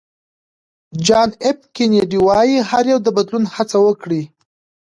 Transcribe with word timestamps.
جان 1.05 1.29
اېف 1.43 1.59
کېنیډي 1.75 2.19
وایي 2.27 2.57
هر 2.69 2.83
یو 2.91 2.99
د 3.03 3.07
بدلون 3.17 3.43
هڅه 3.55 3.77
وکړي. 3.85 4.23